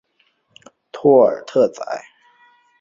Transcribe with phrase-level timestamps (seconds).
[0.91, 2.03] 托尔特宰。